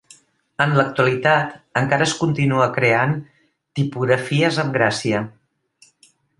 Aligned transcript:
En 0.63 0.71
l'actualitat 0.77 1.51
encara 1.81 2.07
es 2.07 2.15
continua 2.23 2.69
creant 2.79 3.15
tipografies 3.81 4.61
amb 4.67 4.77
gràcia. 4.83 5.25